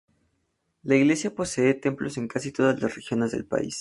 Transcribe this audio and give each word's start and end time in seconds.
La 0.81 0.95
iglesia 0.95 1.35
posee 1.35 1.75
templos 1.75 2.17
en 2.17 2.27
casi 2.27 2.51
todas 2.51 2.81
las 2.81 2.95
regiones 2.95 3.31
del 3.33 3.45
país. 3.45 3.69